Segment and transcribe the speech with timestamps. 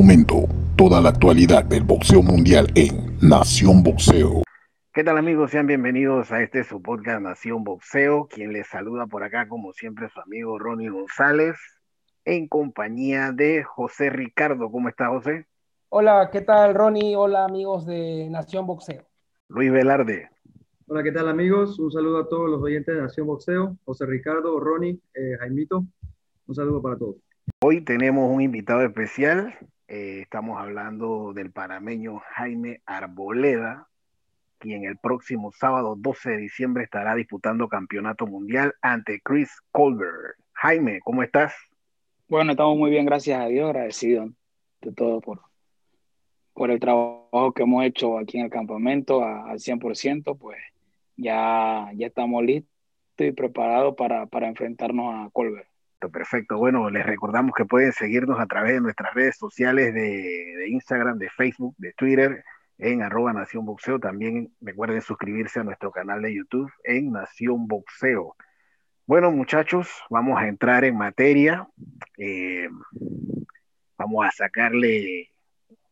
[0.00, 0.48] momento
[0.78, 4.42] toda la actualidad del boxeo mundial en Nación Boxeo.
[4.94, 5.50] ¿Qué tal amigos?
[5.50, 8.26] Sean bienvenidos a este su podcast Nación Boxeo.
[8.26, 11.58] Quien les saluda por acá, como siempre, su amigo Ronnie González,
[12.24, 14.70] en compañía de José Ricardo.
[14.70, 15.46] ¿Cómo está José?
[15.90, 17.14] Hola, ¿qué tal Ronnie?
[17.14, 19.04] Hola amigos de Nación Boxeo.
[19.48, 20.30] Luis Velarde.
[20.86, 21.78] Hola, ¿qué tal amigos?
[21.78, 23.76] Un saludo a todos los oyentes de Nación Boxeo.
[23.84, 25.84] José Ricardo, Ronnie, eh, Jaimito.
[26.46, 27.16] Un saludo para todos.
[27.62, 29.54] Hoy tenemos un invitado especial.
[29.92, 33.88] Eh, estamos hablando del panameño Jaime Arboleda,
[34.58, 40.36] quien el próximo sábado 12 de diciembre estará disputando campeonato mundial ante Chris Colbert.
[40.52, 41.54] Jaime, ¿cómo estás?
[42.28, 44.28] Bueno, estamos muy bien, gracias a Dios, agradecido
[44.80, 45.40] de todo por,
[46.52, 50.58] por el trabajo que hemos hecho aquí en el campamento al 100%, pues
[51.16, 52.70] ya, ya estamos listos
[53.18, 55.69] y preparados para, para enfrentarnos a Colbert.
[56.08, 56.56] Perfecto.
[56.56, 61.28] Bueno, les recordamos que pueden seguirnos a través de nuestras redes sociales de, Instagram, de
[61.30, 62.44] Facebook, de Twitter,
[62.78, 64.00] en arroba Nación Boxeo.
[64.00, 68.34] También recuerden suscribirse a nuestro canal de YouTube en Nación Boxeo.
[69.06, 71.68] Bueno, muchachos, vamos a entrar en materia.
[72.16, 72.68] Eh,
[73.98, 75.30] vamos a sacarle,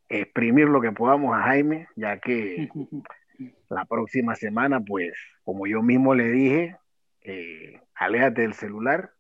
[0.09, 2.71] exprimir lo que podamos a Jaime, ya que
[3.69, 5.13] la próxima semana, pues,
[5.45, 6.77] como yo mismo le dije,
[7.23, 9.13] eh, aléjate del celular,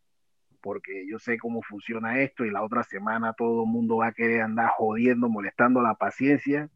[0.68, 4.12] porque yo sé cómo funciona esto y la otra semana todo el mundo va a
[4.12, 6.68] querer andar jodiendo, molestando la paciencia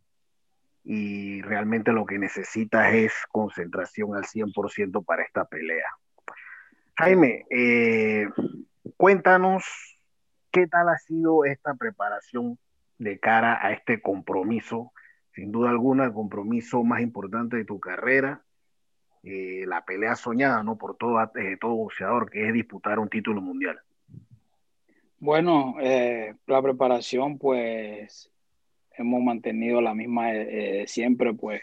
[0.83, 5.85] y realmente lo que necesitas es concentración al 100% para esta pelea.
[6.97, 8.31] Jaime, eh,
[8.97, 9.99] cuéntanos
[10.51, 12.59] qué tal ha sido esta preparación
[12.97, 14.95] de cara a este compromiso,
[15.35, 18.43] sin duda alguna el compromiso más importante de tu carrera
[19.25, 20.77] eh, la pelea soñada, ¿no?
[20.77, 23.79] Por todo, eh, todo boxeador, que es disputar un título mundial.
[25.21, 28.33] Bueno, eh, la preparación, pues,
[28.97, 30.31] hemos mantenido la misma
[30.87, 31.63] siempre, pues,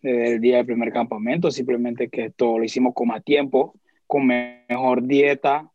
[0.00, 3.74] desde el día del primer campamento, simplemente que esto lo hicimos con más tiempo,
[4.06, 5.70] con mejor dieta,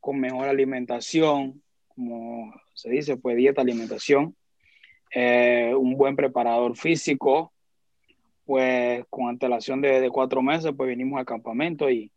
[0.00, 4.34] con mejor alimentación, como se dice, pues dieta, alimentación,
[5.14, 7.52] un buen preparador físico,
[8.46, 12.12] pues con antelación de, cuatro meses, pues vinimos al campamento y,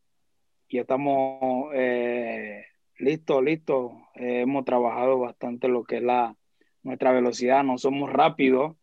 [0.67, 2.65] y estamos eh,
[2.99, 3.91] listos, listos.
[4.15, 6.35] Eh, hemos trabajado bastante lo que es la,
[6.83, 8.75] nuestra velocidad, no somos rápidos,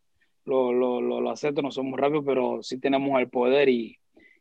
[0.45, 3.99] lo, lo, lo, acepto, no somos rápidos, pero sí tenemos el poder y,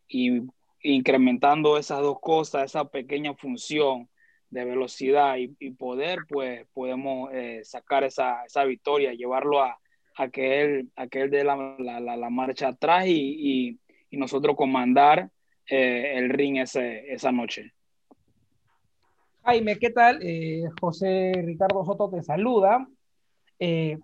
[0.07, 0.41] y
[0.81, 4.09] incrementando esas dos cosas, esa pequeña función
[4.49, 9.77] de velocidad y, poder, pues podemos eh, sacar esa, esa victoria, llevarlo a,
[10.15, 14.17] a que él, a que él dé la, la, la, marcha atrás y, y, y
[14.17, 15.29] nosotros comandar
[15.67, 17.73] eh, el ring ese, esa noche.
[19.43, 20.19] Jaime, ¿qué tal?
[20.21, 22.87] Eh, José Ricardo Soto te saluda.
[23.59, 23.99] Eh,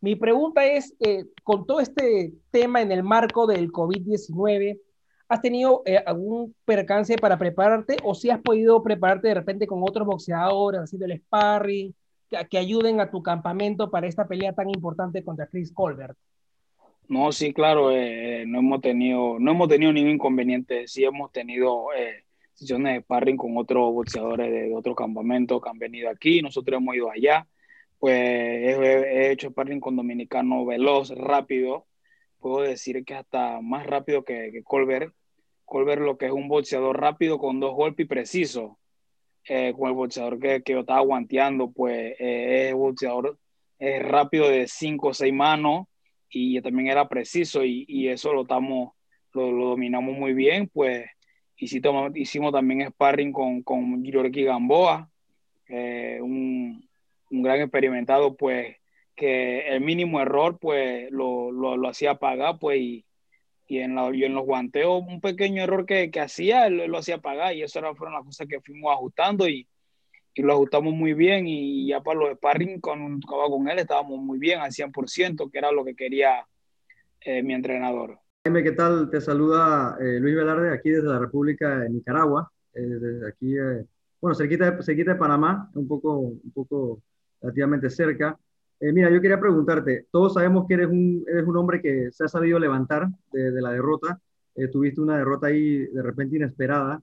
[0.00, 0.94] mi pregunta es,
[1.42, 4.80] con todo este tema en el marco del COVID-19,
[5.28, 10.06] ¿has tenido algún percance para prepararte o si has podido prepararte de repente con otros
[10.06, 11.94] boxeadores, haciendo el sparring,
[12.28, 16.16] que, ayuden a tu campamento para esta pelea tan importante contra Chris Colbert.
[17.08, 20.88] No, sí, claro, eh, no hemos tenido, no hemos tenido ningún inconveniente.
[20.88, 25.78] Sí hemos tenido eh, sesiones de sparring con otros boxeadores de, otro campamento que han
[25.78, 26.42] venido aquí.
[26.42, 27.46] Nosotros hemos ido allá.
[27.98, 31.86] Pues he, hecho sparring con dominicano veloz, rápido.
[32.40, 35.14] Puedo decir que hasta más rápido que, que Colbert.
[35.64, 38.78] Colbert lo que es un boxeador rápido con dos golpes y preciso.
[39.48, 43.38] Eh, con el boxeador que, que yo estaba guanteando, pues eh, es boxeador
[43.78, 45.86] rápido de 5 o 6 manos
[46.30, 48.92] y también era preciso y, y eso lo, estamos,
[49.32, 51.06] lo, lo, dominamos muy bien, pues
[51.56, 55.10] hicimos, hicimos también sparring con, con Gamboa,
[55.68, 56.88] eh, un,
[57.30, 58.76] un, gran experimentado, pues
[59.14, 63.04] que el mínimo error pues lo, lo, lo hacía pagar, pues
[63.66, 66.98] y en, la, y en los guanteos un pequeño error que, que hacía, él, lo
[66.98, 69.66] hacía pagar y eso fueron las cosas que fuimos ajustando y,
[70.34, 74.38] y lo ajustamos muy bien y ya para los sparring con, con él estábamos muy
[74.38, 76.46] bien al 100%, que era lo que quería
[77.22, 78.18] eh, mi entrenador.
[78.44, 79.10] Jaime, ¿qué tal?
[79.10, 83.54] Te saluda eh, Luis Velarde aquí desde la República de Nicaragua, eh, desde aquí,
[84.20, 87.02] bueno, cerquita de, cerquita de Panamá, un poco, un poco
[87.40, 88.38] relativamente cerca.
[88.78, 92.24] Eh, mira, yo quería preguntarte, todos sabemos que eres un, eres un hombre que se
[92.24, 94.20] ha sabido levantar de, la derrota,
[94.54, 97.02] eh, tuviste una derrota ahí de repente inesperada.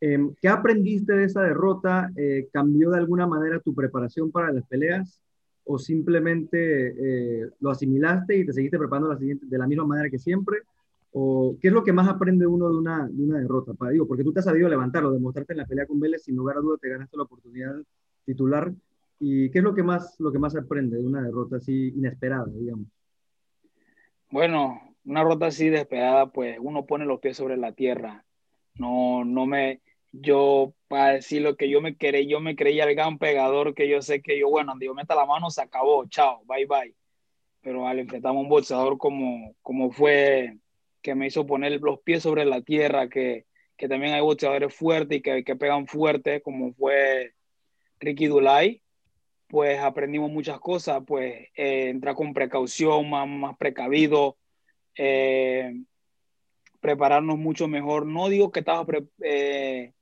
[0.00, 2.10] Eh, ¿Qué aprendiste de esa derrota?
[2.52, 5.20] ¿Cambió de alguna manera tu preparación para las peleas?
[5.64, 10.58] ¿O simplemente lo asimilaste y te seguiste preparando de la misma manera que siempre?
[11.12, 13.74] ¿O qué es lo que más aprende uno de una, de una derrota?
[13.74, 16.34] Para, digo, porque tú te has sabido levantarlo, demostrarte en la pelea con Vélez, sin
[16.34, 17.76] lugar a dudas te ganaste la oportunidad
[18.24, 18.72] titular
[19.24, 22.48] ¿Y qué es lo que más, lo que más aprende de una derrota así inesperada,
[22.52, 22.88] digamos?
[24.30, 28.24] Bueno, una derrota así inesperada, pues uno pone los pies sobre la tierra.
[28.74, 29.80] No, no me,
[30.10, 33.88] yo, para decir lo que yo me creí, yo me creía el gran pegador que
[33.88, 36.92] yo sé que yo, bueno, donde yo meta la mano se acabó, chao, bye bye.
[37.60, 40.58] Pero al enfrentar a un boxeador como, como fue,
[41.00, 43.46] que me hizo poner los pies sobre la tierra, que,
[43.76, 47.34] que también hay boxeadores fuertes y que, que pegan fuerte, como fue
[48.00, 48.81] Ricky Dulay,
[49.52, 54.38] pues aprendimos muchas cosas, pues eh, entrar con precaución, más, más precavido,
[54.96, 55.78] eh,
[56.80, 58.06] prepararnos mucho mejor.
[58.06, 58.86] No digo que estaba
[59.20, 59.92] eh,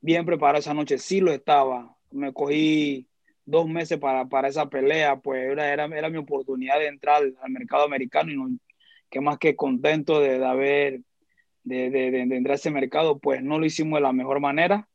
[0.00, 1.96] bien preparado esa noche, sí lo estaba.
[2.12, 3.08] Me cogí
[3.44, 7.50] dos meses para, para esa pelea, pues era, era, era mi oportunidad de entrar al,
[7.50, 8.48] mercado americano y no,
[9.10, 11.00] que más que contento de, haber,
[11.64, 14.88] de, de, de, entrar a ese mercado, pues no lo hicimos de la mejor manera,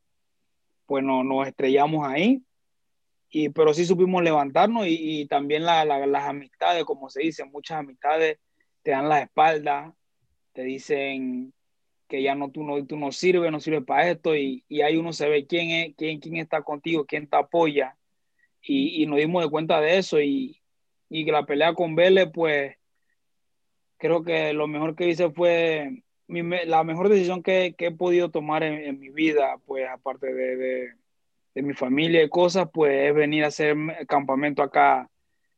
[0.86, 2.46] pues no, nos estrellamos ahí,
[3.38, 7.80] y, pero sí supimos levantarnos y, también la, la, las amistades, como se dice, muchas
[7.80, 8.40] amistades
[8.82, 9.94] te dan la espalda,
[10.54, 11.54] te dicen
[12.08, 14.96] que ya no tú no, tú no sirves, no sirves para esto y, y ahí
[14.96, 17.98] uno se ve quién, es, quién, quién está contigo, quién te apoya
[18.62, 20.62] y, y nos dimos de cuenta de eso y,
[21.10, 22.78] y la pelea con Vélez pues
[23.98, 28.76] creo que lo mejor que hice fue la mejor decisión que, he podido tomar en,
[28.76, 30.94] en, mi vida pues aparte de,
[31.56, 33.75] de, mi familia y cosas pues es venir a hacer
[34.07, 35.10] campamento acá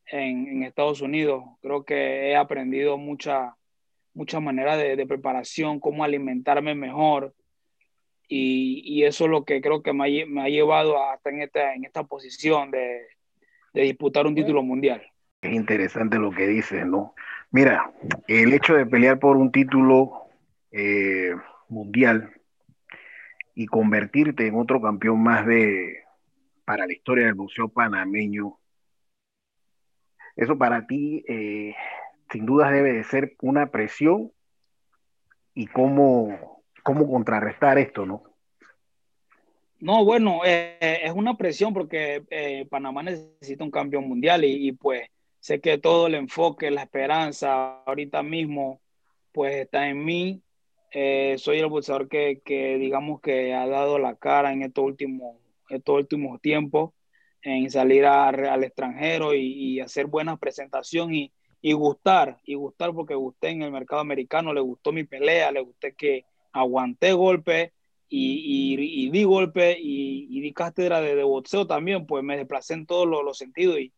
[0.06, 3.54] en, Estados Unidos creo que he aprendido mucha
[4.18, 7.34] muchas maneras de, preparación, cómo alimentarme mejor.
[8.26, 11.42] Y, y, eso es lo que creo que me ha, me ha llevado hasta en
[11.42, 13.02] esta, en esta posición de,
[13.72, 15.02] de, disputar un título mundial.
[15.40, 17.14] Es interesante lo que dices, ¿no?
[17.52, 17.90] Mira,
[18.26, 20.26] el hecho de pelear por un título
[20.72, 21.34] eh,
[21.68, 22.32] mundial
[23.58, 26.04] y convertirte en otro campeón más de
[26.64, 28.56] para la historia del boxeo panameño,
[30.36, 31.74] eso para ti eh,
[32.30, 34.30] sin duda debe de ser una presión
[35.54, 38.22] y cómo, cómo contrarrestar esto, ¿no?
[39.80, 44.72] No, bueno, eh, es una presión porque eh, Panamá necesita un campeón mundial y, y,
[44.72, 45.08] pues
[45.40, 48.80] sé que todo el enfoque, la esperanza ahorita mismo
[49.32, 50.44] pues está en mí.
[50.90, 55.36] Eh, soy el boxeador que, que, digamos que ha dado la cara en estos últimos,
[55.68, 56.92] estos últimos tiempos
[57.42, 62.92] en salir a, al extranjero y, y hacer buenas presentaciones y, y gustar, y gustar
[62.94, 67.72] porque gusté en el mercado americano, le gustó mi pelea, le gusté que aguanté golpe
[68.08, 72.74] y, y, di golpe y, y, di cátedra de, de, boxeo también, pues me desplacé
[72.74, 73.92] en todos los, los sentidos y,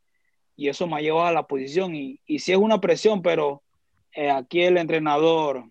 [0.56, 3.62] y, eso me ha llevado a la posición y, y sí es una presión, pero
[4.12, 5.64] eh, aquí el entrenador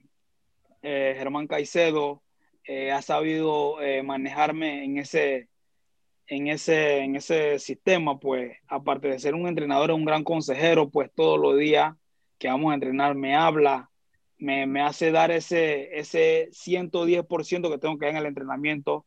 [0.81, 2.23] eh, Germán Caicedo
[2.63, 5.49] eh, ha sabido eh, manejarme en ese,
[6.27, 11.11] en ese, en ese sistema, pues, aparte de ser un entrenador, un gran consejero, pues
[11.15, 11.95] todos los días
[12.37, 13.89] que vamos a entrenar me habla,
[14.37, 19.05] me, me hace dar ese, ese 110% que tengo que dar en el entrenamiento,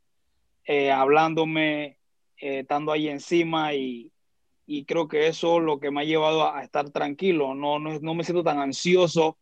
[0.65, 1.99] eh, hablándome,
[2.37, 4.13] eh, estando ahí encima y,
[4.67, 7.99] y, creo que eso es lo que me ha llevado a, estar tranquilo, no, no,
[8.01, 9.39] no, me siento tan ansioso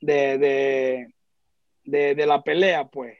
[0.00, 1.14] de,
[1.86, 3.16] de, de la pelea, pues,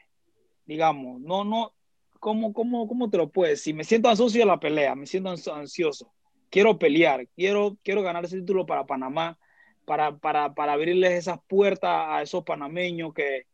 [0.67, 1.73] digamos, no, no,
[2.21, 3.63] ¿cómo, cómo, cómo te lo puedes?
[3.63, 6.13] Si me siento ansioso de la pelea, me siento ansioso,
[6.51, 9.39] quiero pelear, quiero, quiero ganar ese título para Panamá,
[9.85, 13.47] para, para, para abrirles esas puertas a esos panameños que,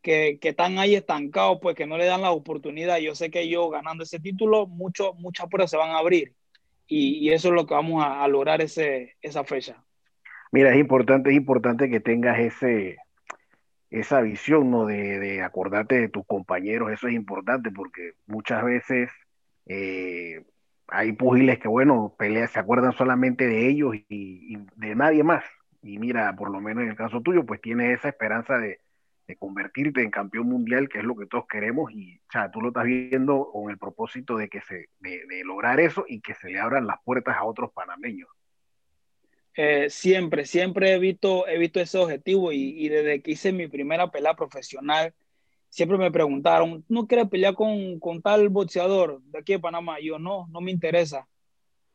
[0.00, 2.98] que, que, están ahí estancados, pues que no le dan la oportunidad.
[2.98, 6.32] Yo sé que yo ganando ese título, mucho, muchas puertas se van a abrir
[6.86, 9.84] y, y eso es lo que vamos a, a lograr ese, esa fecha.
[10.50, 12.96] Mira, es importante, es importante que tengas ese,
[14.00, 14.86] esa visión, ¿no?
[14.86, 19.10] De, de, acordarte de tus compañeros, eso es importante porque muchas veces
[19.66, 20.44] eh,
[20.88, 25.44] hay pugiles que, bueno, peleas, se acuerdan solamente de ellos y, de nadie más.
[25.82, 28.80] Y mira, por lo menos en el caso tuyo, pues tienes esa esperanza de,
[29.28, 32.60] de, convertirte en campeón mundial, que es lo que todos queremos, y o sea, tú
[32.60, 36.34] lo estás viendo con el propósito de que se, de, de lograr eso y que
[36.34, 38.28] se le abran las puertas a otros panameños.
[39.56, 44.10] Eh, siempre, siempre he visto, he visto ese objetivo y, desde que hice mi primera
[44.10, 45.14] pelea profesional,
[45.68, 50.00] siempre me preguntaron, ¿no quieres pelear con, con tal boxeador de aquí de Panamá?
[50.00, 51.28] Y yo no, no me interesa.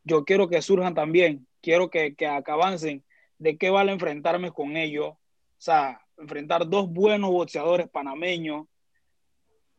[0.04, 3.04] Yo quiero que surjan también, quiero que, que, avancen.
[3.38, 5.12] ¿De qué vale enfrentarme con ellos?
[5.12, 5.18] O
[5.58, 8.68] sea, enfrentar dos buenos boxeadores panameños.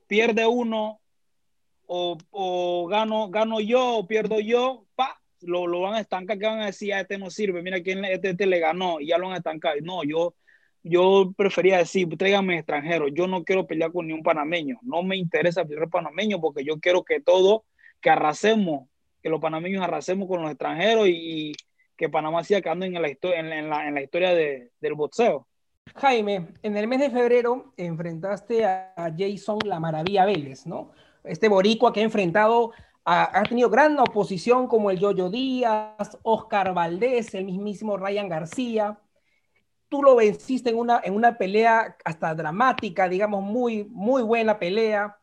[0.07, 1.01] Pierde uno
[1.87, 4.87] o, o gano, gano yo o pierdo yo,
[5.43, 8.05] lo, lo, van a estancar, que van a decir, ah, este no sirve, mira quién
[8.05, 9.77] este, este, le ganó y ya lo van a estancar.
[9.83, 10.35] No, yo,
[10.83, 15.17] yo prefería decir, tráigame extranjeros, yo no quiero pelear con ni un panameño, no me
[15.17, 17.65] interesa pelear panameño porque yo quiero que todo,
[18.01, 18.89] que arrasemos
[19.23, 21.53] que los panameños arrasemos con los extranjeros y,
[22.01, 25.47] que Panamá siga quedando en la, en la, en la historia de, del boxeo.
[25.97, 30.93] Jaime, en el mes de febrero enfrentaste a Jason La Maravilla Vélez, ¿no?
[31.25, 32.73] Este boricua que ha enfrentado,
[33.05, 39.01] ha tenido gran oposición como el Yoyo Díaz, Oscar Valdés, el mismísimo Ryan García.
[39.89, 45.19] Tú lo venciste en una, en una pelea hasta dramática, digamos, muy, muy buena pelea.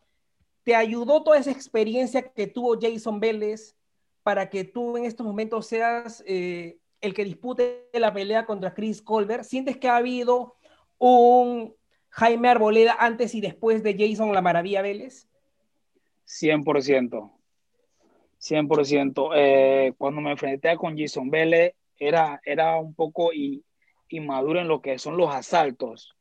[0.64, 3.78] ¿Te ayudó toda esa experiencia que tuvo Jason Vélez
[4.24, 9.02] para que tú en estos momentos seas eh, el que dispute la pelea contra Chris
[9.02, 9.44] Colbert?
[9.46, 10.56] ¿Sientes que ha habido
[10.98, 11.74] un
[12.10, 15.30] Jaime Arboleda antes y después de Jason La Maravilla Vélez?
[16.26, 17.37] 100%.
[18.48, 19.32] 100%.
[19.36, 23.32] Eh, cuando me enfrenté con Jason Vélez, era, era un poco
[24.10, 26.16] inmaduro en lo que son los asaltos.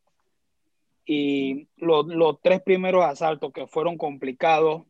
[1.04, 4.82] Y los, tres primeros asaltos que fueron complicados,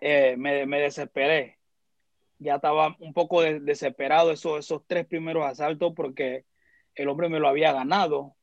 [0.00, 1.58] eh, me, me, desesperé.
[2.38, 6.44] Ya estaba un poco desesperado esos, esos tres primeros asaltos porque
[6.94, 8.34] el hombre me lo había ganado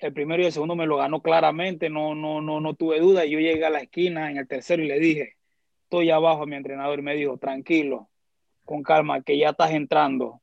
[0.00, 3.24] el primero y el segundo me lo ganó claramente, no, no, no, no tuve duda.
[3.26, 5.36] Yo llegué a la esquina en el tercero y le dije,
[5.90, 8.08] estoy abajo mi entrenador me dijo, tranquilo,
[8.64, 10.40] con calma, que ya estás entrando.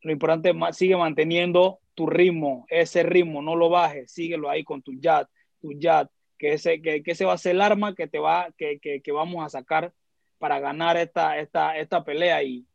[0.00, 4.80] Lo importante es sigue manteniendo tu ritmo, ese ritmo, no lo bajes, síguelo ahí con
[4.82, 5.28] tu jab,
[5.60, 6.08] tu jab,
[6.38, 9.12] que ese, que, ese va a ser el arma que te va, que, que, que
[9.12, 9.92] vamos a sacar
[10.38, 12.42] para ganar esta, esta, esta pelea.
[12.42, 12.66] Y,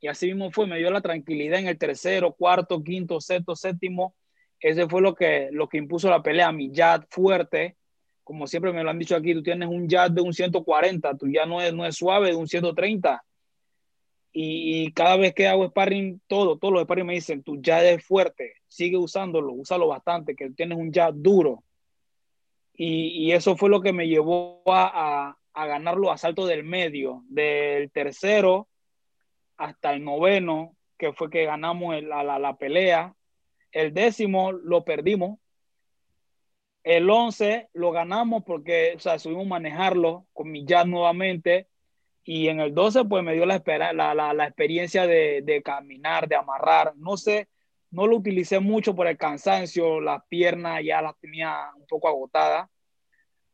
[0.00, 4.14] y así mismo fue, me dio la tranquilidad en el tercero, cuarto, quinto, sexto, séptimo
[4.64, 7.76] ese fue lo que, lo que impuso la pelea, mi jab fuerte,
[8.24, 11.28] como siempre me lo han dicho aquí, tú tienes un jab de un 140, tú
[11.28, 13.22] ya no es, no es suave, de un 130.
[14.32, 18.04] Y, cada vez que hago sparring, todo, todos los sparring me dicen, tu jab es
[18.04, 21.62] fuerte, sigue usándolo, úsalo bastante, que tienes un jab duro.
[22.74, 26.64] Y, y eso fue lo que me llevó a, a, a ganar los asaltos del
[26.64, 28.66] medio, del tercero
[29.56, 33.14] hasta el noveno, que fue que ganamos la, la, la pelea
[33.74, 35.38] el décimo lo perdimos.
[36.84, 41.66] El once lo ganamos porque, o sea, subimos a manejarlo con mi jazz nuevamente.
[42.24, 43.62] Y en el 12, pues me dio la,
[43.92, 46.94] la, la, la experiencia de, de, caminar, de amarrar.
[46.96, 47.48] No sé,
[47.90, 52.68] no lo utilicé mucho por el cansancio, las piernas ya las tenía un poco agotadas,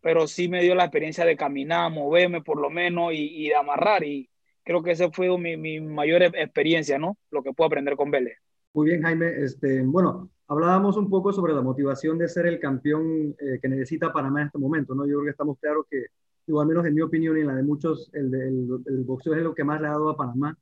[0.00, 3.56] pero sí me dio la experiencia de caminar, moverme por lo menos y, y de
[3.56, 4.04] amarrar.
[4.04, 4.28] Y
[4.64, 7.16] creo que esa fue mi, mi mayor experiencia, ¿no?
[7.30, 8.38] Lo que puedo aprender con Vélez.
[8.72, 9.26] Muy bien, Jaime.
[9.42, 14.12] Este, bueno, hablábamos un poco sobre la motivación de ser el campeón eh, que necesita
[14.12, 15.06] Panamá en este momento, ¿no?
[15.06, 16.06] Yo creo que estamos claros que,
[16.48, 18.66] igual menos en mi opinión y en la de muchos, el,
[19.06, 20.58] boxeo es lo que más le ha dado a Panamá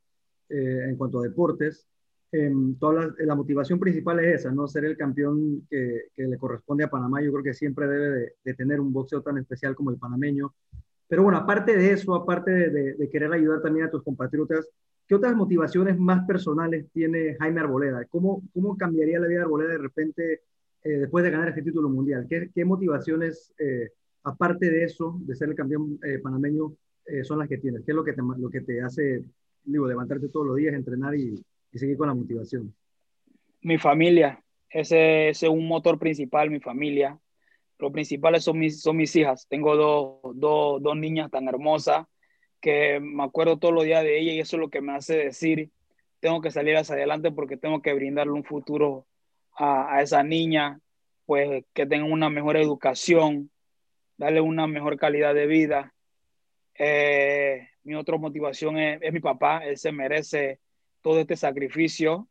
[0.50, 1.86] eh, en cuanto a deportes.
[2.30, 4.68] Eh, toda la, motivación principal es esa, ¿no?
[4.68, 7.22] Ser el campeón que, le corresponde a Panamá.
[7.22, 10.52] Yo creo que siempre debe de, tener un boxeo tan especial como el panameño.
[11.08, 14.68] Pero bueno, aparte de eso, aparte de querer ayudar también a tus compatriotas,
[15.08, 18.04] ¿Qué otras motivaciones más personales tiene Jaime Arboleda?
[18.10, 20.42] ¿Cómo, cómo cambiaría la vida de Arboleda de repente
[20.84, 22.26] eh, después de ganar este título mundial?
[22.28, 23.88] ¿Qué, motivaciones, eh,
[24.24, 26.74] aparte de eso, de ser el campeón eh, panameño,
[27.22, 27.86] son las que tienes?
[27.86, 29.24] ¿Qué es lo que te, lo que te hace
[29.64, 32.74] digo, levantarte todos los días, entrenar y, seguir con la motivación?
[33.62, 37.18] Mi familia, ese, ese, es un motor principal, mi familia.
[37.78, 39.46] Lo principal son mis, son mis hijas.
[39.48, 42.06] Tengo dos, dos, dos niñas tan hermosas
[42.60, 45.16] que me acuerdo todos los días de ella y eso es lo que me hace
[45.16, 45.70] decir,
[46.20, 49.06] tengo que salir hacia adelante porque tengo que brindarle un futuro
[49.56, 50.80] a, a esa niña,
[51.26, 53.50] pues que tenga una mejor educación,
[54.16, 55.94] darle una mejor calidad de vida.
[56.74, 60.60] Eh, mi otra motivación es, es, mi papá, él se merece
[61.00, 62.28] todo este sacrificio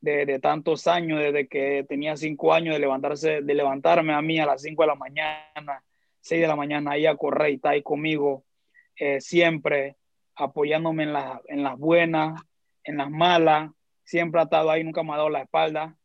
[0.00, 4.38] de, de, tantos años, desde que tenía cinco años de levantarse, de levantarme a mí
[4.38, 5.84] a las cinco de la mañana,
[6.20, 8.44] seis de la mañana, ahí a correr y está ahí conmigo,
[8.96, 9.96] eh, siempre
[10.34, 12.40] apoyándome en, la, en las buenas,
[12.84, 13.70] en las malas,
[14.04, 15.96] siempre ha estado ahí, nunca me ha dado la espalda.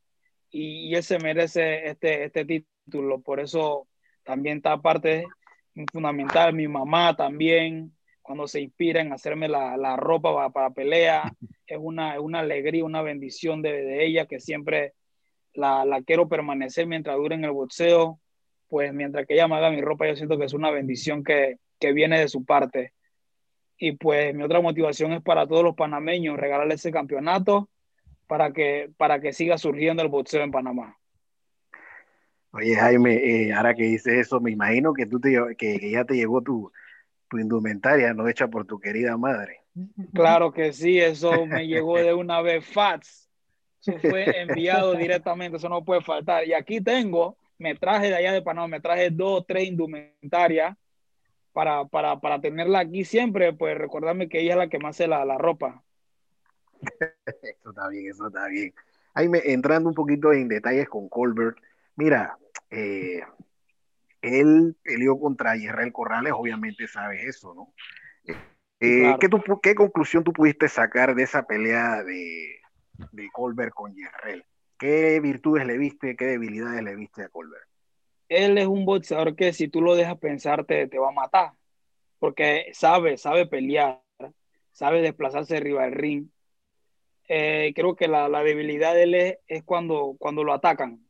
[0.50, 3.88] Y, y él se merece este, este título, por eso
[4.24, 5.26] también está parte
[5.92, 11.34] fundamental, mi mamá también, cuando se inspira en hacerme la, la ropa para, para, pelea,
[11.68, 14.94] es una, es una alegría, una bendición de, de ella que siempre
[15.54, 18.20] la, la, quiero permanecer mientras dure en el boxeo,
[18.68, 21.58] pues mientras que ella me haga mi ropa, yo siento que es una bendición que,
[21.80, 22.94] que viene de su parte.
[23.78, 27.70] Y pues mi otra motivación es para todos los panameños, regalarle ese campeonato
[28.28, 30.98] para que, para que siga surgiendo el boxeo en Panamá.
[32.52, 36.06] Oye, Jaime, eh, ahora que dices eso, me imagino que, tú te, que, que ya
[36.06, 36.72] te llegó tu,
[37.30, 39.62] tu indumentaria, no hecha por tu querida madre.
[40.14, 43.30] Claro que sí, eso me llegó de una vez FATS.
[43.82, 46.48] Eso fue enviado directamente, eso no puede faltar.
[46.48, 50.76] Y aquí tengo, me traje de allá de Panamá, me traje dos, tres indumentarias
[51.58, 55.08] para, para, para tenerla aquí siempre, pues recordarme que ella es la que más hace
[55.08, 55.84] la, la ropa.
[57.26, 58.76] eso está bien, eso está bien.
[59.16, 61.58] Ahí me, entrando un poquito en detalles con Colbert,
[61.96, 62.38] mira,
[62.70, 63.24] eh,
[64.22, 67.74] él peleó contra Israel Corrales, obviamente sabes eso, ¿no?
[68.80, 69.18] Eh, claro.
[69.18, 72.62] ¿qué, tú, ¿Qué conclusión tú pudiste sacar de esa pelea de,
[73.14, 74.46] de Colbert con Israel?
[74.78, 77.68] ¿Qué virtudes le viste, qué debilidades le viste a Colbert?
[78.30, 81.52] Él es un boxeador que si tú lo dejas pensar te, va a matar,
[82.20, 84.02] porque sabe, sabe pelear,
[84.72, 86.28] sabe desplazarse arriba del ring.
[87.30, 89.16] Eh, creo que la, la, debilidad de él
[89.48, 91.06] es, cuando, cuando lo atacan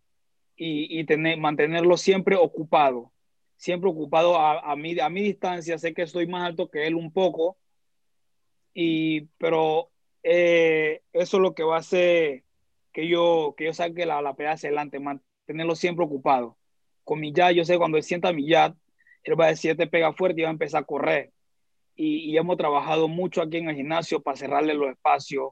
[0.56, 3.12] y, y tener, mantenerlo siempre ocupado,
[3.56, 5.78] siempre ocupado a, a, mi, a mi distancia.
[5.78, 7.58] Sé que estoy más alto que él un poco,
[8.74, 9.92] y, pero
[10.24, 12.44] eh, eso es lo que va a hacer
[12.92, 16.57] que yo, que yo saque la, la pelea hacia adelante, mantenerlo siempre ocupado.
[17.08, 18.76] Con mi jab, yo sé cuando él sienta jab,
[19.24, 21.32] él va a decir, te pega fuerte y va a empezar a correr.
[21.96, 25.52] Y, y, hemos trabajado mucho aquí en el gimnasio para cerrarle los espacios,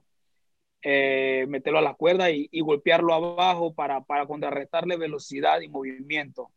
[0.81, 6.51] eh, meterlo a la cuerda y, golpearlo abajo para, para, contrarrestarle velocidad y movimiento.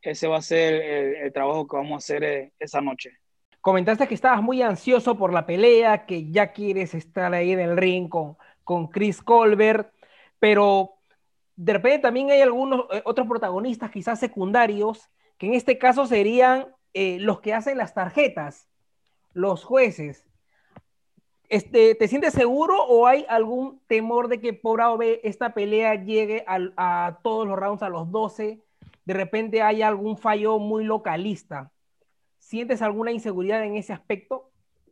[0.00, 3.18] Ese va a ser el, el trabajo que vamos a hacer eh, esa noche.
[3.60, 7.76] Comentaste que estabas muy ansioso por la pelea, que ya quieres estar ahí en el
[7.76, 9.92] ring con, con Chris Colbert,
[10.38, 10.97] pero
[11.58, 16.68] de repente también hay algunos eh, otros protagonistas, quizás secundarios, que en este caso serían
[16.94, 18.68] eh, los que hacen las tarjetas,
[19.32, 20.24] los jueces.
[21.48, 26.44] Este, ¿Te sientes seguro o hay algún temor de que por A esta pelea llegue
[26.46, 28.60] a, a todos los rounds, a los 12?
[29.04, 31.72] De repente hay algún fallo muy localista.
[32.38, 34.48] ¿Sientes alguna inseguridad en ese aspecto?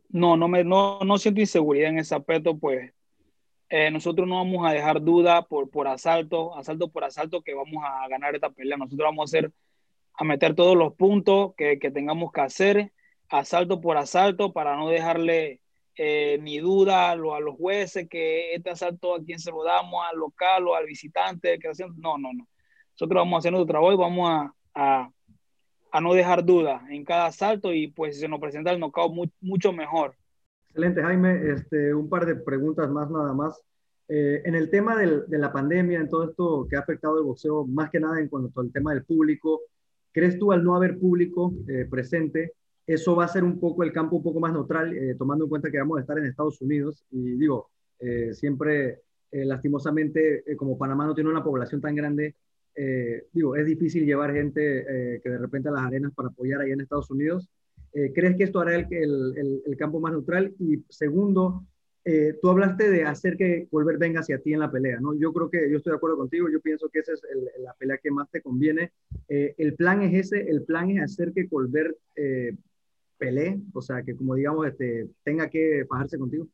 [0.09, 2.91] No, no, me, no, no siento inseguridad en ese aspecto, pues
[3.69, 7.83] eh, nosotros no vamos a dejar duda por, por asalto, asalto por asalto, que vamos
[7.85, 8.77] a ganar esta pelea.
[8.77, 9.51] Nosotros vamos a hacer,
[10.13, 12.93] a meter todos los puntos que, que tengamos que hacer,
[13.29, 15.61] asalto por asalto, para no dejarle
[15.97, 19.63] eh, ni duda a, lo, a, los jueces que este asalto a quién se lo
[19.63, 21.59] damos, al local o al visitante.
[21.59, 22.47] Que no, no, no.
[22.93, 25.11] Nosotros vamos a hacer nuestro trabajo y vamos a, a,
[25.91, 29.13] a no dejar duda en cada asalto y pues si se nos presenta el knockout
[29.41, 30.15] mucho mejor.
[30.77, 31.53] Excelente, Jaime.
[31.53, 33.59] Este, un par de preguntas más nada más.
[34.07, 37.23] Eh, en el tema del, de la pandemia, en todo esto que ha afectado el
[37.23, 39.61] boxeo, más que nada en cuanto al tema del público,
[40.11, 42.53] ¿crees tú al no haber público eh, presente,
[42.85, 45.49] eso va a ser un poco el campo un poco más neutral, eh, tomando en
[45.49, 47.03] cuenta que vamos a estar en Estados Unidos?
[47.09, 52.35] Y digo, eh, siempre, lastimosamente, como Panamá no tiene una población tan grande,
[53.33, 56.81] digo, es difícil llevar gente que de repente a las arenas para apoyar ahí en
[56.81, 57.49] Estados Unidos.
[57.93, 60.53] Eh, ¿Crees que esto hará el, el, el, campo más neutral?
[60.59, 61.65] Y segundo,
[62.03, 65.13] eh, tú hablaste de hacer que Colbert venga hacia ti en la pelea, ¿no?
[65.15, 67.21] Yo creo que yo estoy de acuerdo contigo, yo pienso que esa es
[67.59, 68.91] la pelea que más te conviene.
[69.27, 71.95] Eh, el plan es ese, el plan es hacer que Colbert
[73.17, 76.47] pelee, o sea, que como digamos, este, tenga que fajarse contigo.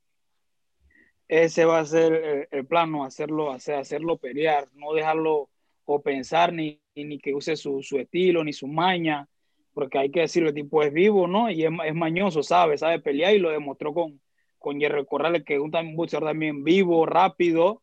[1.27, 5.49] Ese va a ser el plan, no hacerlo, hacer, hacerlo pelear, no dejarlo
[5.85, 9.27] o pensar ni, ni que use su, su estilo ni su maña
[9.73, 11.49] porque hay que decirlo, el tipo es vivo, ¿no?
[11.49, 14.21] Y es, es, mañoso, sabe, sabe pelear y lo demostró con,
[14.59, 17.81] con Jerry Corrales, que es un, boxeador también vivo, rápido,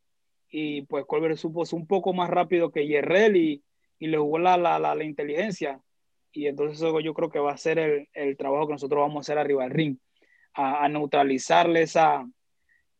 [0.48, 3.62] y pues Colbert supo un poco más rápido que Yerrel y,
[3.98, 5.80] y le jugó la, la, la, la, inteligencia.
[6.32, 9.16] Y entonces eso yo creo que va a ser el, el trabajo que nosotros vamos
[9.16, 9.96] a hacer arriba del ring,
[10.54, 12.26] a, a neutralizarle esa,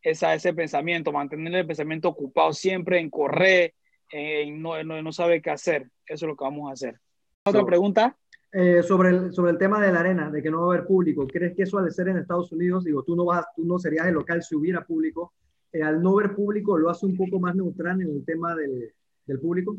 [0.01, 3.73] esa, ese pensamiento, mantener el pensamiento ocupado siempre en correr,
[4.11, 5.89] en no, no, no sabe qué hacer.
[6.05, 6.99] Eso es lo que vamos a hacer.
[7.45, 8.17] ¿Otra pregunta?
[8.53, 10.85] Eh, sobre, el, sobre el tema de la arena, de que no va a haber
[10.85, 13.79] público, ¿crees que eso al ser en Estados Unidos, digo, tú no, vas, tú no
[13.79, 15.33] serías el local si hubiera público,
[15.71, 18.93] eh, al no ver público lo hace un poco más neutral en el tema del,
[19.25, 19.77] del público?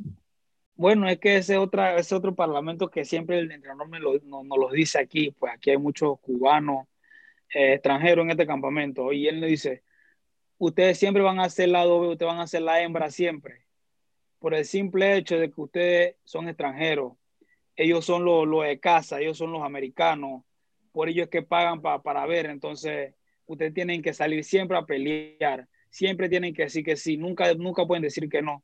[0.75, 4.47] Bueno, es que ese, otra, ese otro parlamento que siempre el entrenador me lo, nos
[4.47, 6.87] no lo dice aquí, pues aquí hay muchos cubanos
[7.53, 9.83] eh, extranjeros en este campamento, y él le dice,
[10.57, 13.67] ustedes siempre van a hacer la doble, ustedes van a hacer la hembra siempre,
[14.39, 17.13] por el simple hecho de que ustedes son extranjeros
[17.83, 20.42] ellos son los, los de casa, ellos son los americanos,
[20.92, 23.14] por ello es que pagan pa, para ver, entonces
[23.47, 27.87] ustedes tienen que salir siempre a pelear, siempre tienen que decir que sí, nunca, nunca
[27.87, 28.62] pueden decir que no.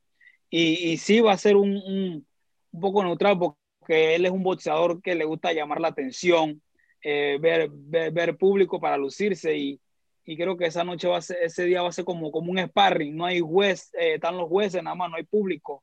[0.50, 2.26] Y, y sí va a ser un, un,
[2.72, 6.62] un, poco neutral porque él es un boxeador que le gusta llamar la atención,
[7.02, 9.80] eh, ver, ver, ver, público para lucirse y,
[10.24, 12.50] y, creo que esa noche va a ser, ese día va a ser como, como
[12.50, 15.82] un sparring, no hay juez, eh, están los jueces, nada más no hay público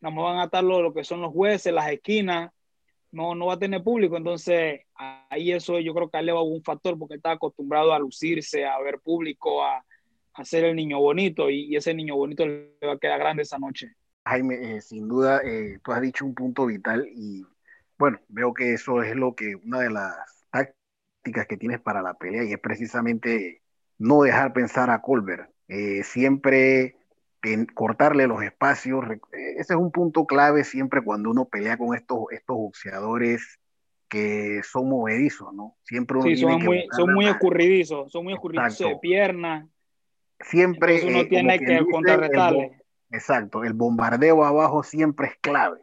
[0.00, 2.50] nada más van a estar lo, que son los jueces, las esquinas,
[3.10, 6.98] no, no va a tener público, entonces ahí eso yo creo que eleva un factor
[6.98, 9.84] porque está acostumbrado a lucirse, a ver público, a,
[10.34, 13.42] a ser el niño bonito y, y, ese niño bonito le va a quedar grande
[13.42, 13.94] esa noche.
[14.26, 17.46] Jaime, eh, sin duda, eh, tú has dicho un punto vital y
[17.98, 20.14] bueno, veo que eso es lo que una de las
[20.50, 23.62] tácticas que tienes para la pelea y es precisamente
[23.96, 25.50] no dejar pensar a Colbert.
[25.66, 26.97] Eh, siempre
[27.74, 29.04] cortarle los espacios.
[29.32, 33.58] Ese es un punto clave siempre cuando uno pelea con estos, estos boxeadores
[34.08, 35.76] que son movedizos, ¿no?
[35.84, 39.68] Siempre sí, son muy, son muy escurridizos, son muy escurridizos de pierna.
[40.40, 42.80] Siempre uno tiene que, contrarrestarle.
[43.10, 45.80] exacto, el bombardeo abajo siempre es clave.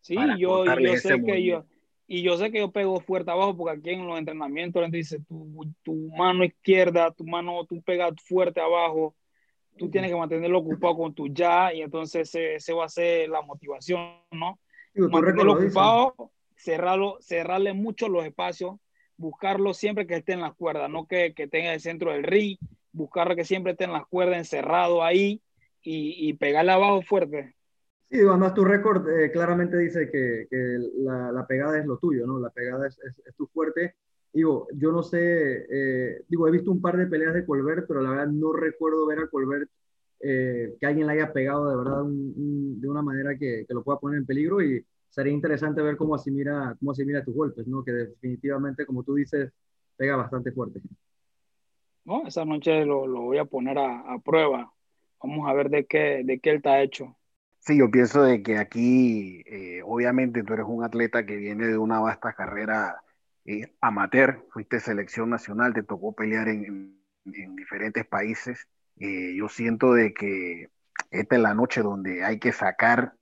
[0.00, 1.64] Sí, yo, yo sé que yo,
[2.06, 5.20] y yo sé que yo pego fuerte abajo porque aquí en los entrenamientos la dice,
[5.20, 9.14] tu, tu mano izquierda, tu mano, tú pegas fuerte abajo,
[9.76, 13.42] tú tienes que mantenerlo ocupado con tu ya y entonces ese, va a ser la
[13.42, 14.00] motivación,
[14.32, 14.58] ¿no?
[14.94, 18.76] mantenerlo ocupado, cerrarlo, cerrarle mucho los espacios,
[19.16, 22.58] buscarlo siempre que esté en las cuerdas, no que, que tenga el centro del ring,
[22.92, 25.42] buscarlo que siempre esté en las cuerdas, encerrado ahí
[25.82, 27.54] y, y pegarle abajo fuerte.
[28.10, 32.26] Sí, además tu récord eh, claramente dice que, que la, la, pegada es lo tuyo,
[32.26, 32.40] ¿no?
[32.40, 33.94] La pegada es, es, tu fuerte.
[34.32, 38.00] Digo, yo no sé, eh, digo, he visto un par de peleas de Colbert, pero
[38.00, 39.68] la verdad no recuerdo ver a Colbert
[40.20, 43.98] eh, que alguien le haya pegado de verdad de una manera que, que, lo pueda
[43.98, 47.82] poner en peligro y sería interesante ver cómo asimila, cómo asimila tus golpes, ¿no?
[47.82, 49.50] Que definitivamente, como tú dices,
[49.96, 50.80] pega bastante fuerte.
[52.04, 54.72] No, esa noche lo, lo voy a poner a, a, prueba.
[55.22, 57.16] Vamos a ver de qué, de qué él está hecho.
[57.58, 61.76] Sí, yo pienso de que aquí, eh, obviamente, tú eres un atleta que viene de
[61.76, 63.02] una vasta carrera
[63.44, 68.68] eh, amateur, fuiste selección nacional, te tocó pelear en, en, diferentes países.
[68.98, 70.68] Eh, yo siento de que
[71.10, 73.14] esta es la noche donde hay que sacar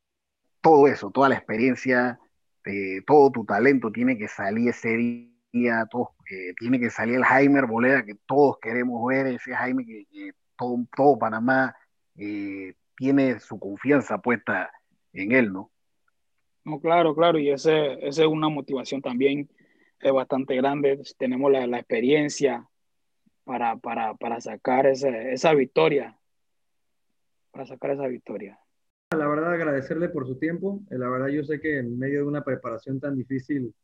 [0.61, 2.19] todo eso, toda la experiencia,
[3.07, 4.95] todo tu talento tiene que salir ese
[5.53, 6.15] día, todo,
[6.59, 11.19] tiene que salir el Jaime Boleda que todos queremos ver, ese Jaime que, todo, todo
[11.19, 11.75] Panamá
[12.15, 14.71] tiene su confianza puesta
[15.15, 15.71] en él, ¿no?
[16.65, 19.49] No, claro, claro, y ese, ese es una motivación también
[20.01, 21.01] es bastante grande.
[21.19, 22.69] Tenemos la, la experiencia
[23.45, 26.19] para, para, para sacar ese, esa victoria,
[27.51, 28.59] para sacar esa victoria.
[29.11, 30.81] La verdad, agradecerle por su tiempo.
[30.91, 33.75] Eh, la verdad, yo sé que en medio de una preparación tan difícil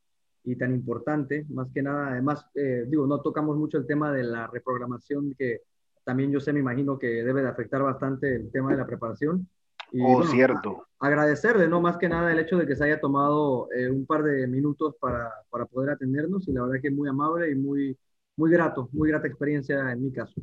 [0.44, 4.24] y tan importante, más que nada, además, eh, digo, no tocamos mucho el tema de
[4.24, 5.62] la reprogramación que
[6.04, 9.48] también yo sé, me imagino que debe de afectar bastante el tema de la preparación.
[9.94, 10.88] Y, oh, cierto.
[10.98, 11.80] agradecerle, ¿no?
[11.80, 14.96] Más que nada el hecho de que se haya tomado eh, un par de minutos
[14.98, 17.96] para, para, poder atendernos y la verdad que es muy amable y muy,
[18.36, 20.34] muy grato, muy grata experiencia en mi caso.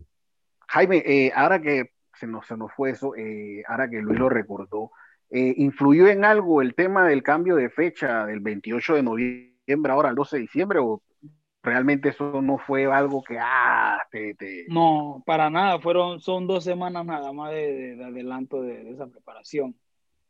[0.70, 4.30] Jaime, eh, ahora que se nos, se nos fue eso, eh, ahora que Luis lo
[4.30, 4.92] recordó,
[5.30, 10.16] ¿influyó en algo el tema del cambio de fecha del 28 de noviembre ahora al
[10.16, 11.02] 12 de diciembre o
[11.64, 14.36] realmente eso no fue algo que, ah, te,
[14.68, 19.76] No, para nada, fueron, son dos semanas nada más de, adelanto de, esa preparación.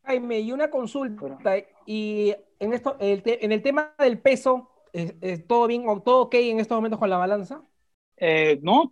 [0.03, 1.37] Jaime, y una consulta,
[1.85, 6.35] y en, esto, el en el tema del peso, ¿es, todo bien, o todo ok
[6.35, 7.61] en estos momentos con la balanza?
[8.17, 8.89] Eh, no,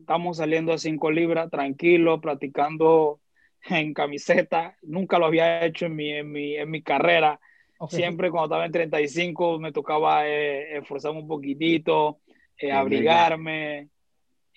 [0.00, 3.20] estamos saliendo a 5 libras, tranquilo, practicando
[3.68, 7.40] en camiseta, nunca lo había hecho en mi, en mi, en mi carrera,
[7.88, 12.20] Siempre cuando estaba en 35 me tocaba eh, esforzarme un poquitito,
[12.58, 13.90] eh, abrigarme.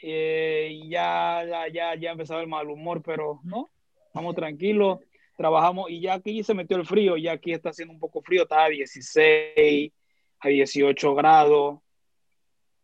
[0.01, 3.69] Eh, ya, ya, ya, ya empezaba el mal humor, pero no,
[4.08, 4.99] estamos tranquilos,
[5.36, 8.43] trabajamos y ya aquí se metió el frío, ya aquí está haciendo un poco frío,
[8.43, 9.91] está a 16,
[10.39, 11.79] a 18 grados.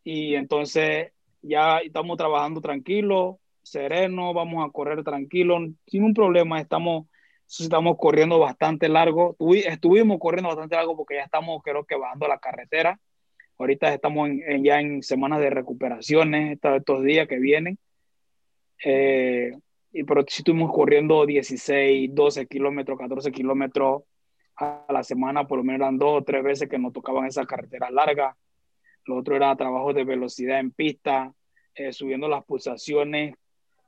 [0.04, 7.06] Y entonces ya estamos trabajando tranquilo, sereno, vamos a correr tranquilo, sin un problema, estamos
[7.48, 9.36] estamos corriendo bastante largo.
[9.38, 12.98] Estuvimos corriendo bastante largo porque ya estamos, creo que, bajando la carretera.
[13.58, 17.78] Ahorita estamos en, ya en semanas de recuperaciones, estos días que vienen.
[18.84, 19.52] Eh,
[19.92, 24.02] y, pero si estuvimos corriendo 16, 12 kilómetros, 14 kilómetros
[24.56, 27.46] a la semana, por lo menos eran dos o tres veces que nos tocaban esa
[27.46, 28.36] carretera larga.
[29.06, 31.32] Lo otro era trabajo de velocidad en pista,
[31.74, 33.34] eh, subiendo las pulsaciones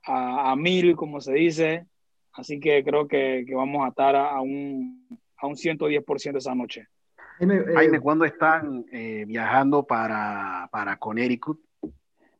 [0.03, 1.85] a, a mil, como se dice,
[2.33, 6.87] Así que creo que, que vamos a estar a un, a un 110% esa noche.
[7.39, 11.57] Jaime, eh, ¿cuándo están eh, viajando para, para Connecticut?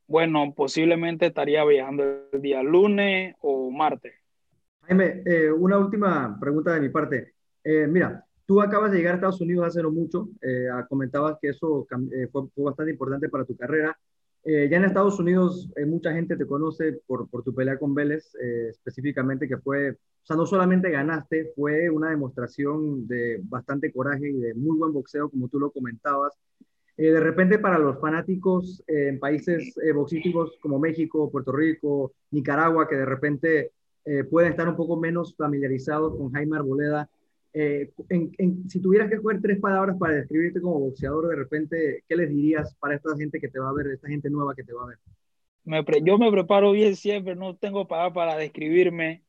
[0.08, 4.13] Bueno, posiblemente estaría viajando el día lunes o martes.
[4.82, 7.34] Jaime, eh, una última pregunta de mi parte.
[7.63, 10.30] mira, tú acabas de llegar a Estados Unidos hace no mucho,
[10.89, 11.88] comentabas que eso
[12.32, 13.97] fue, fue, bastante importante para tu carrera.
[14.52, 17.94] Eh, ya en Estados Unidos eh, mucha gente te conoce por, por tu pelea con
[17.94, 23.94] Vélez, eh, específicamente que fue, o sea, no solamente ganaste, fue una demostración de bastante
[23.94, 26.34] coraje y de muy buen boxeo, como tú lo comentabas.
[26.98, 33.06] de repente para los fanáticos en países boxísticos como México, Puerto Rico, Nicaragua, que de
[33.06, 33.72] repente
[34.32, 37.08] pueden estar un poco menos familiarizados con Jaime Arboleda,
[37.54, 37.92] Eh,
[38.68, 42.76] si tuvieras que coger tres palabras para describirte como boxeador, de repente, ¿qué les dirías
[42.76, 44.88] para esta gente que te va a ver, esta gente nueva que te va a
[44.88, 44.98] ver?
[45.66, 49.24] Me yo me preparo bien siempre, no tengo palabras para describirme.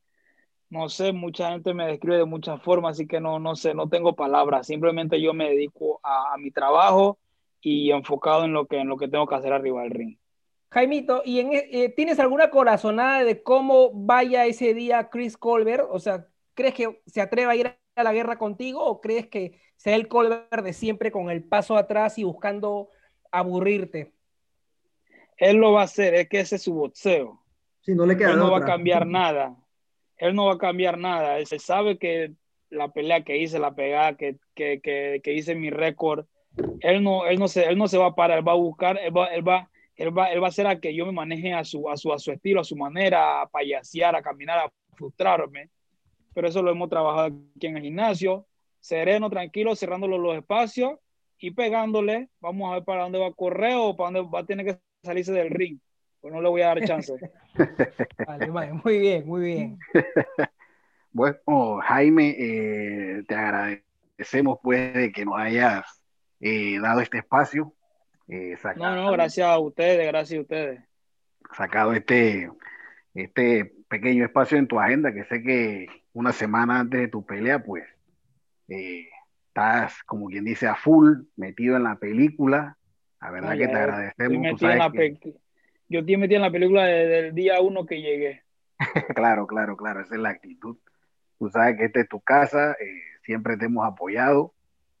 [0.69, 3.89] No sé, mucha gente me describe de muchas formas, así que no, no sé, no
[3.89, 4.67] tengo palabras.
[4.67, 7.19] Simplemente yo me dedico a, a mi trabajo
[7.59, 10.17] y enfocado en lo que, en lo que tengo que hacer arriba del ring.
[10.71, 15.85] Jaimito, ¿y en, eh, tienes alguna corazonada de cómo vaya ese día Chris Colbert?
[15.89, 19.59] O sea, ¿crees que se atreva a ir a la guerra contigo o crees que
[19.77, 22.89] sea el Colbert de siempre con el paso atrás y buscando
[23.31, 24.11] aburrirte?
[25.37, 27.41] Él lo va a hacer, es que ese es su boxeo.
[27.81, 29.55] Sí, no le queda Él no va a cambiar nada.
[30.17, 31.39] Él no va a cambiar nada.
[31.39, 32.33] Él se sabe que
[32.69, 36.25] la pelea que hice, la pegada que, que, que, que hice mi récord,
[36.81, 38.97] él no, él, no se, él no se va a parar, él va a buscar,
[38.99, 41.53] él va, él va, él va, él va a hacer a que yo me maneje
[41.53, 44.71] a su, a su, a su estilo, a su manera, a payasear, a caminar, a
[44.95, 45.69] frustrarme.
[46.33, 48.47] Pero eso lo hemos trabajado aquí en el gimnasio,
[48.79, 50.93] sereno, tranquilo, cerrándolo los espacios
[51.37, 52.29] y pegándole.
[52.39, 54.79] Vamos a ver para dónde va a correr o para dónde va a tener que
[55.03, 55.79] salirse del ring.
[56.19, 57.13] Pues no le voy a dar chance.
[58.27, 59.79] vale, muy bien, muy bien.
[61.13, 66.01] Bueno, Jaime, eh, te agradecemos pues de que nos hayas
[66.39, 67.73] eh, dado este espacio
[68.31, 70.79] eh, no, no, gracias a ustedes, gracias a ustedes.
[71.53, 72.49] Sacado este,
[73.13, 77.63] este pequeño espacio en tu agenda, que sé que una semana antes de tu pelea,
[77.63, 77.83] pues
[78.67, 79.07] eh,
[79.47, 82.77] estás, como quien dice, a full, metido en la película.
[83.21, 84.59] La verdad que te agradecemos.
[85.89, 88.43] Yo estoy metido en la película desde el día uno que llegué.
[89.15, 90.77] claro, claro, claro, esa es la actitud.
[91.37, 94.53] Tú sabes que esta es tu casa, eh, siempre te hemos apoyado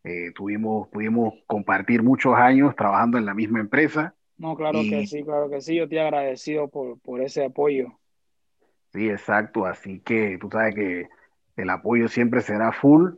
[0.03, 4.15] eh, tuvimos, pudimos compartir muchos años trabajando en la misma empresa.
[4.37, 5.75] No, claro que sí, claro que sí.
[5.75, 7.99] Yo te agradecido por, por ese apoyo.
[8.93, 9.65] Sí, exacto.
[9.65, 11.09] Así que tú sabes que
[11.57, 13.13] el apoyo siempre será full.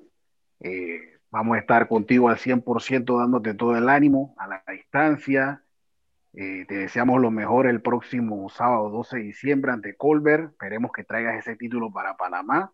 [0.59, 5.63] Eh, vamos a estar contigo al 100% dándote todo el ánimo a la distancia.
[6.33, 10.51] Eh, te deseamos lo mejor el próximo sábado 12 de diciembre ante Colbert.
[10.51, 12.71] Esperemos que traigas ese título para Panamá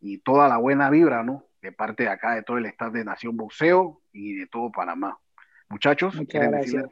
[0.00, 1.44] y toda la buena vibra, ¿no?
[1.62, 5.18] de parte de acá, de todo el staff de Nación Boxeo y de todo Panamá.
[5.68, 6.84] Muchachos, ¿quieren decir?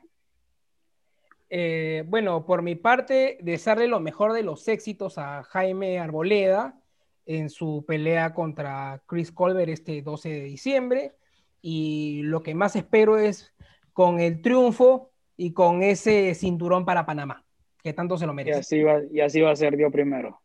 [1.50, 6.78] Eh, bueno, por mi parte, desearle lo mejor de los éxitos a Jaime Arboleda
[7.26, 11.12] en su pelea contra Chris Colbert este 12 de diciembre.
[11.60, 13.52] Y lo que más espero es
[13.92, 17.44] con el triunfo y con ese cinturón para Panamá,
[17.82, 18.58] que tanto se lo merece.
[18.58, 20.40] Y así va, y así va a ser Dios primero.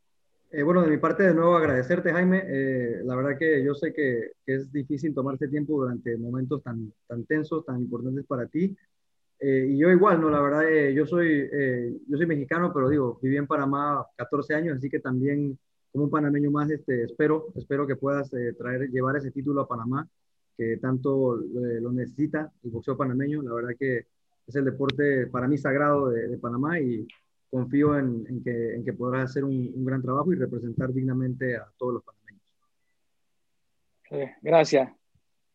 [0.52, 2.44] Eh, bueno, de mi parte, de nuevo agradecerte, Jaime.
[2.46, 7.26] Eh, la verdad que yo sé que, es difícil tomarse tiempo durante momentos tan, tan
[7.26, 8.78] tensos, tan importantes para ti.
[9.46, 10.30] Eh, y yo igual, ¿no?
[10.30, 10.64] La verdad,
[10.96, 11.50] yo, soy,
[12.08, 15.60] yo soy mexicano, pero digo, viví en Panamá 14 años, así que también
[15.92, 20.08] como un panameño más, este, espero, espero que puedas traer, llevar ese título a Panamá,
[20.58, 23.42] que tanto lo necesita el boxeo panameño.
[23.42, 24.06] La verdad que
[24.48, 27.06] es el deporte para mí sagrado de, de Panamá y
[27.54, 31.94] confío en, que, en que, podrás hacer un, gran trabajo y representar dignamente a todos
[31.94, 32.42] los panameños.
[34.42, 35.03] gracias.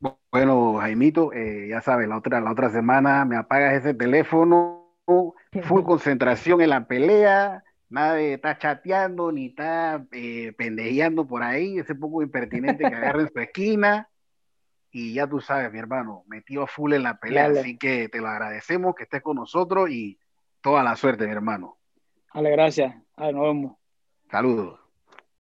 [0.01, 4.95] Bueno, Jaimito, eh, ya sabes, la otra, la otra semana me apagas ese teléfono,
[5.63, 11.79] full concentración en la pelea, nada de estar chateando ni estar eh, pendejeando por ahí,
[11.79, 14.09] ese poco impertinente que agarra en su esquina.
[14.91, 18.29] Y ya tú sabes, mi hermano, metido full en la pelea, así que te lo
[18.29, 20.19] agradecemos que estés con nosotros y
[20.61, 21.77] toda la suerte, mi hermano.
[22.33, 22.95] Vale, gracias.
[23.17, 23.77] A ver, nos vemos.
[24.31, 24.88] Saludos.